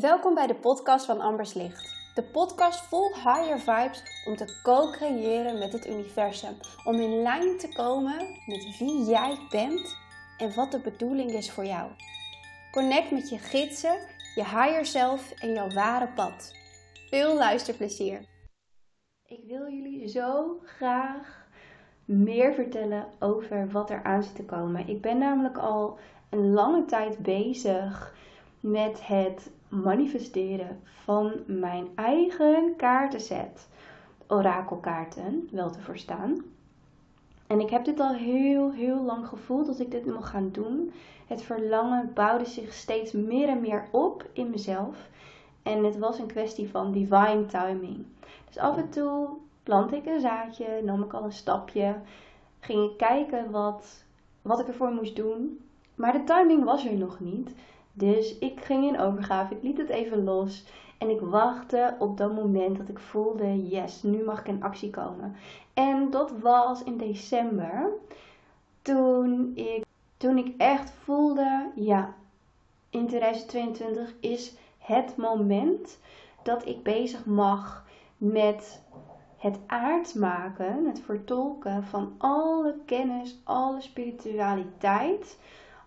[0.00, 2.12] Welkom bij de podcast van Ambers Licht.
[2.14, 6.54] De podcast vol higher vibes om te co-creëren met het universum.
[6.84, 8.16] Om in lijn te komen
[8.46, 9.96] met wie jij bent
[10.38, 11.90] en wat de bedoeling is voor jou.
[12.70, 13.98] Connect met je gidsen,
[14.34, 16.54] je higher self en jouw ware pad.
[17.10, 18.26] Veel luisterplezier.
[19.26, 21.46] Ik wil jullie zo graag
[22.04, 24.88] meer vertellen over wat er aan zit te komen.
[24.88, 25.98] Ik ben namelijk al
[26.30, 28.14] een lange tijd bezig
[28.60, 33.68] met het manifesteren van mijn eigen kaartenset.
[34.26, 36.44] Orakelkaarten, wel te verstaan.
[37.46, 40.92] En ik heb dit al heel, heel lang gevoeld dat ik dit mocht gaan doen.
[41.26, 45.08] Het verlangen bouwde zich steeds meer en meer op in mezelf.
[45.62, 48.06] En het was een kwestie van divine timing.
[48.46, 49.28] Dus af en toe
[49.62, 51.96] plant ik een zaadje, nam ik al een stapje,
[52.60, 54.04] ging ik kijken wat,
[54.42, 55.60] wat ik ervoor moest doen.
[55.94, 57.54] Maar de timing was er nog niet.
[57.92, 60.64] Dus ik ging in overgave, ik liet het even los
[60.98, 64.90] en ik wachtte op dat moment dat ik voelde, yes, nu mag ik in actie
[64.90, 65.36] komen.
[65.74, 67.90] En dat was in december,
[68.82, 69.84] toen ik,
[70.16, 72.14] toen ik echt voelde, ja,
[72.90, 75.98] in 2022 is het moment
[76.42, 77.84] dat ik bezig mag
[78.16, 78.82] met
[79.36, 85.38] het aard maken, het vertolken van alle kennis, alle spiritualiteit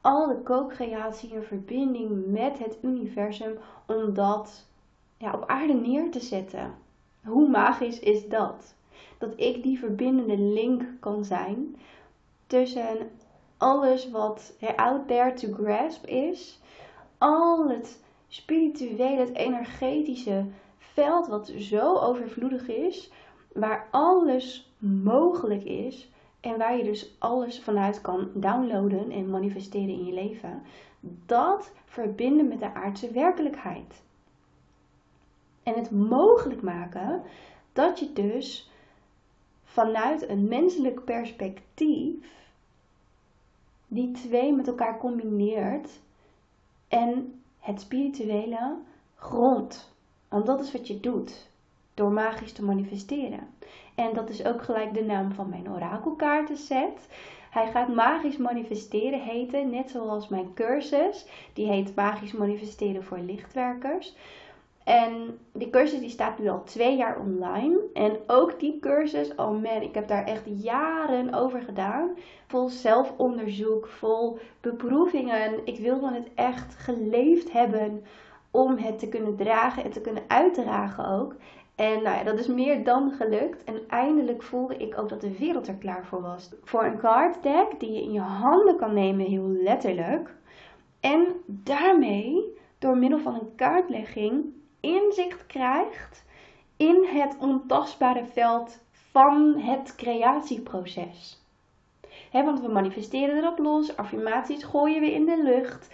[0.00, 4.66] alle co-creatie in verbinding met het universum om dat
[5.16, 6.74] ja, op aarde neer te zetten.
[7.24, 8.74] Hoe magisch is dat?
[9.18, 11.76] Dat ik die verbindende link kan zijn
[12.46, 13.10] tussen
[13.56, 16.60] alles wat out there to grasp is,
[17.18, 20.44] al het spirituele, het energetische
[20.78, 23.10] veld wat zo overvloedig is,
[23.52, 30.04] waar alles mogelijk is, en waar je dus alles vanuit kan downloaden en manifesteren in
[30.04, 30.62] je leven.
[31.26, 34.02] Dat verbinden met de aardse werkelijkheid.
[35.62, 37.22] En het mogelijk maken
[37.72, 38.70] dat je dus
[39.64, 42.38] vanuit een menselijk perspectief
[43.86, 46.00] die twee met elkaar combineert
[46.88, 48.76] en het spirituele
[49.14, 49.92] grond.
[50.28, 51.49] Want dat is wat je doet
[52.00, 53.48] door magisch te manifesteren.
[53.94, 57.08] En dat is ook gelijk de naam van mijn orakelkaartenset.
[57.50, 61.26] Hij gaat magisch manifesteren heten, net zoals mijn cursus.
[61.52, 64.16] Die heet Magisch Manifesteren voor Lichtwerkers.
[64.84, 67.78] En die cursus die staat nu al twee jaar online.
[67.94, 72.10] En ook die cursus, oh man, ik heb daar echt jaren over gedaan.
[72.46, 75.66] Vol zelfonderzoek, vol beproevingen.
[75.66, 78.04] Ik wilde het echt geleefd hebben
[78.50, 81.34] om het te kunnen dragen en te kunnen uitdragen ook.
[81.80, 83.64] En nou ja, dat is meer dan gelukt.
[83.64, 86.50] En eindelijk voelde ik ook dat de wereld er klaar voor was.
[86.62, 90.34] Voor een card deck die je in je handen kan nemen, heel letterlijk.
[91.00, 94.44] En daarmee, door middel van een kaartlegging,
[94.80, 96.24] inzicht krijgt
[96.76, 101.44] in het ontastbare veld van het creatieproces.
[102.32, 105.88] want we manifesteren erop los, affirmaties gooien we in de lucht.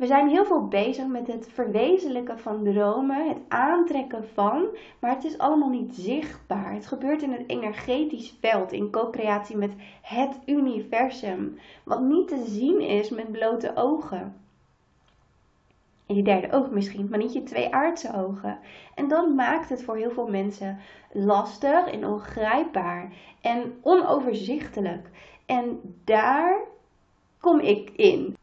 [0.00, 4.66] We zijn heel veel bezig met het verwezenlijken van dromen, het aantrekken van,
[4.98, 6.72] maar het is allemaal niet zichtbaar.
[6.72, 9.72] Het gebeurt in het energetisch veld, in co-creatie met
[10.02, 14.36] het universum, wat niet te zien is met blote ogen.
[16.06, 18.58] In je derde oog misschien, maar niet je twee aardse ogen.
[18.94, 20.78] En dat maakt het voor heel veel mensen
[21.12, 25.10] lastig en ongrijpbaar en onoverzichtelijk.
[25.46, 26.58] En daar
[27.40, 28.36] kom ik in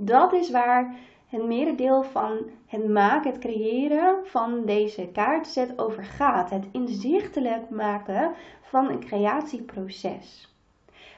[0.00, 0.94] dat is waar
[1.28, 6.50] het merendeel van het maken, het creëren van deze kaartset over gaat.
[6.50, 8.32] Het inzichtelijk maken
[8.62, 10.52] van een creatieproces.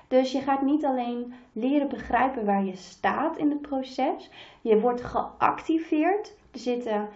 [0.08, 4.30] Dus je gaat niet alleen leren begrijpen waar je staat in het proces.
[4.60, 6.34] Je wordt geactiveerd.
[6.52, 7.08] Er zitten,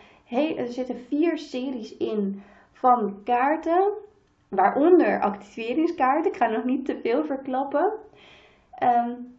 [0.56, 2.42] er zitten vier series in
[2.72, 3.92] van kaarten.
[4.48, 6.30] Waaronder activeringskaarten.
[6.30, 7.92] Ik ga nog niet te veel verklappen.
[8.82, 9.33] Um,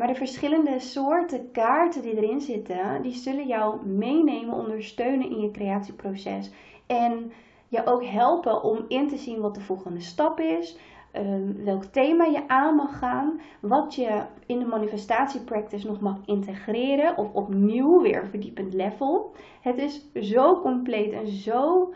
[0.00, 5.50] maar de verschillende soorten kaarten die erin zitten, die zullen jou meenemen, ondersteunen in je
[5.50, 6.50] creatieproces.
[6.86, 7.32] En
[7.68, 10.76] je ook helpen om in te zien wat de volgende stap is,
[11.10, 17.16] ehm, welk thema je aan mag gaan, wat je in de manifestatiepractice nog mag integreren
[17.16, 19.34] of opnieuw weer verdiepend level.
[19.60, 21.92] Het is zo compleet en zo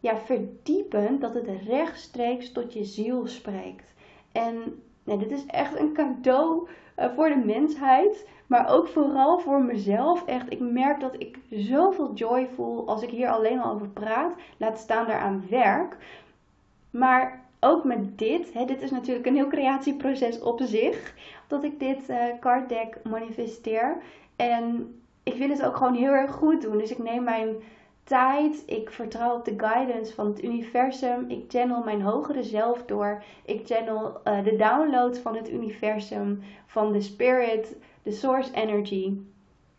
[0.00, 3.94] ja, verdiepend dat het rechtstreeks tot je ziel spreekt.
[4.32, 6.68] En nee, dit is echt een cadeau
[6.98, 8.26] uh, voor de mensheid.
[8.46, 10.26] Maar ook vooral voor mezelf.
[10.26, 14.32] Echt, ik merk dat ik zoveel joy voel als ik hier alleen al over praat.
[14.56, 15.96] Laat staan daaraan werk.
[16.90, 18.52] Maar ook met dit.
[18.52, 21.14] Hè, dit is natuurlijk een heel creatieproces op zich.
[21.46, 23.96] Dat ik dit uh, card deck manifesteer.
[24.36, 26.78] En ik wil het ook gewoon heel erg goed doen.
[26.78, 27.56] Dus ik neem mijn
[28.06, 28.62] tijd.
[28.66, 31.24] Ik vertrouw op de guidance van het universum.
[31.30, 33.22] Ik channel mijn hogere zelf door.
[33.44, 39.12] Ik channel uh, de downloads van het universum, van de spirit, de source energy.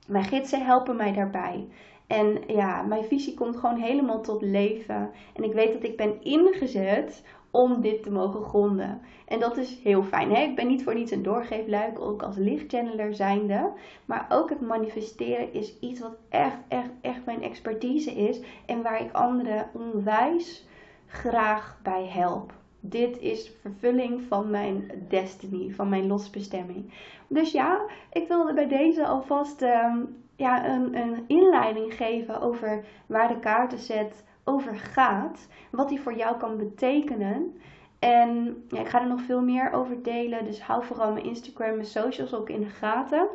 [0.08, 1.68] Mijn gidsen helpen mij daarbij.
[2.08, 5.12] En ja, mijn visie komt gewoon helemaal tot leven.
[5.34, 9.02] En ik weet dat ik ben ingezet om dit te mogen gronden.
[9.28, 10.36] En dat is heel fijn.
[10.36, 10.42] Hè?
[10.42, 13.72] Ik ben niet voor niets een doorgeefluik, ook als lichtchanneler zijnde.
[14.06, 18.40] Maar ook het manifesteren is iets wat echt, echt, echt mijn expertise is.
[18.66, 20.68] En waar ik anderen onwijs
[21.08, 22.54] graag bij help.
[22.80, 26.94] Dit is vervulling van mijn destiny, van mijn losbestemming.
[27.28, 29.98] Dus ja, ik wilde bij deze alvast ehm,
[30.36, 35.48] ja, een, een inleiding geven over waar de kaartenset over gaat.
[35.72, 37.60] Wat die voor jou kan betekenen.
[38.00, 40.46] En ja, ik ga er nog veel meer over delen.
[40.46, 43.28] Dus hou vooral mijn Instagram en socials ook in de gaten.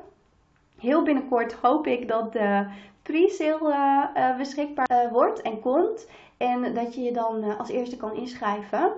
[0.78, 2.66] Heel binnenkort hoop ik dat de
[3.02, 6.08] pre-sale uh, beschikbaar uh, wordt en komt.
[6.36, 8.92] En dat je je dan als eerste kan inschrijven.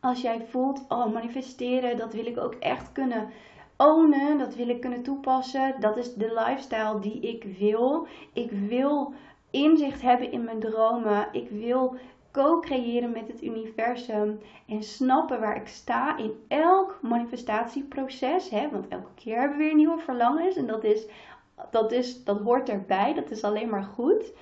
[0.00, 3.30] Als jij voelt, oh manifesteren, dat wil ik ook echt kunnen
[3.76, 4.38] ownen.
[4.38, 5.74] Dat wil ik kunnen toepassen.
[5.80, 8.06] Dat is de lifestyle die ik wil.
[8.32, 9.14] Ik wil
[9.52, 11.28] inzicht hebben in mijn dromen.
[11.32, 11.96] Ik wil
[12.32, 18.50] co-creëren met het universum en snappen waar ik sta in elk manifestatieproces.
[18.50, 18.70] Hè?
[18.70, 21.06] Want elke keer hebben we weer nieuwe verlangens en dat, is,
[21.70, 23.14] dat, is, dat hoort erbij.
[23.14, 24.32] Dat is alleen maar goed.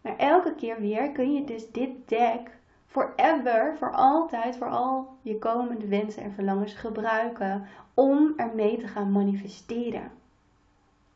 [0.00, 5.38] Maar elke keer weer kun je dus dit deck forever, voor altijd, voor al je
[5.38, 10.10] komende wensen en verlangens gebruiken om ermee te gaan manifesteren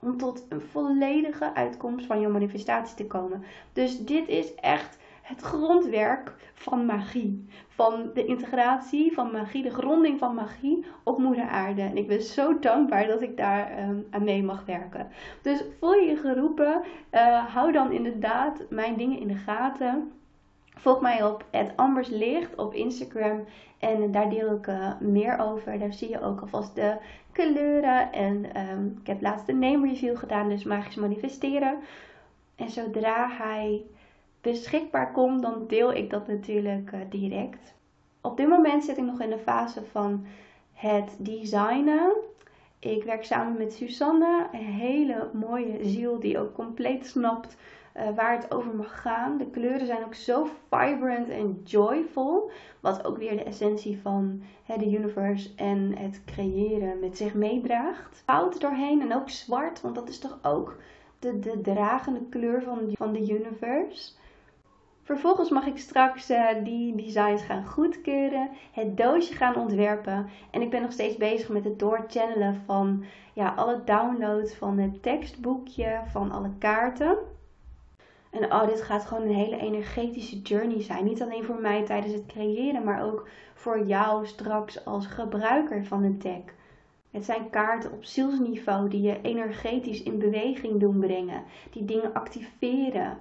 [0.00, 3.44] om tot een volledige uitkomst van je manifestatie te komen.
[3.72, 7.46] Dus dit is echt het grondwerk van magie.
[7.68, 11.82] Van de integratie van magie, de gronding van magie op moeder aarde.
[11.82, 15.08] En ik ben zo dankbaar dat ik daar um, aan mee mag werken.
[15.42, 16.82] Dus voel je je geroepen,
[17.12, 20.12] uh, hou dan inderdaad mijn dingen in de gaten.
[20.80, 21.44] Volg mij op
[21.76, 23.44] @amberslicht op Instagram
[23.78, 25.78] en daar deel ik uh, meer over.
[25.78, 26.96] Daar zie je ook alvast de
[27.32, 28.12] kleuren.
[28.12, 31.78] En um, ik heb laatst een name review gedaan, dus magisch manifesteren.
[32.56, 33.82] En zodra hij
[34.40, 37.74] beschikbaar komt, dan deel ik dat natuurlijk uh, direct.
[38.20, 40.26] Op dit moment zit ik nog in de fase van
[40.72, 42.12] het designen.
[42.78, 47.56] Ik werk samen met Susanne, een hele mooie ziel die ook compleet snapt
[47.96, 49.38] uh, waar het over mag gaan.
[49.38, 52.50] De kleuren zijn ook zo vibrant en joyful.
[52.80, 58.22] Wat ook weer de essentie van de universe en het creëren met zich meedraagt.
[58.26, 60.76] Goud doorheen en ook zwart, want dat is toch ook
[61.18, 64.12] de, de dragende kleur van, van de universe.
[65.02, 70.28] Vervolgens mag ik straks uh, die designs gaan goedkeuren, het doosje gaan ontwerpen.
[70.50, 73.04] En ik ben nog steeds bezig met het doorchannelen van
[73.34, 77.16] ja, alle downloads van het tekstboekje, van alle kaarten.
[78.30, 81.04] En oh, dit gaat gewoon een hele energetische journey zijn.
[81.04, 86.02] Niet alleen voor mij tijdens het creëren, maar ook voor jou straks als gebruiker van
[86.02, 86.54] het deck.
[87.10, 93.18] Het zijn kaarten op zielsniveau die je energetisch in beweging doen brengen, die dingen activeren,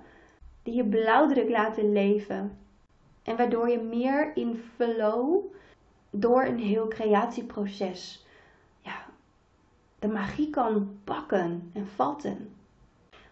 [0.63, 2.57] die je blauwdruk laten leven.
[3.23, 5.43] En waardoor je meer in flow
[6.09, 8.25] door een heel creatieproces
[8.81, 9.05] ja,
[9.99, 12.53] de magie kan pakken en vatten.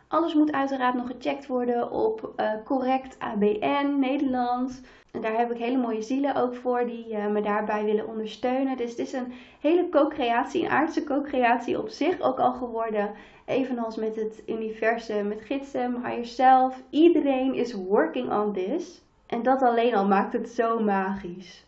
[0.07, 4.81] Alles moet uiteraard nog gecheckt worden op uh, correct ABN Nederland.
[5.11, 8.77] En daar heb ik hele mooie zielen ook voor die uh, me daarbij willen ondersteunen.
[8.77, 13.11] Dus het is een hele co-creatie, een aardse co-creatie op zich ook al geworden.
[13.45, 16.81] Evenals met het universum, met gidsen, higher self.
[16.89, 19.01] Iedereen is working on this.
[19.25, 21.65] En dat alleen al maakt het zo magisch.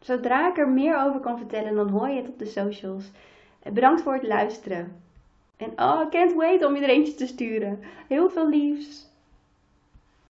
[0.00, 3.10] Zodra ik er meer over kan vertellen, dan hoor je het op de socials.
[3.72, 5.07] Bedankt voor het luisteren.
[5.58, 7.80] En oh, can't wait om je er eentje te sturen.
[8.08, 9.07] Heel veel liefs.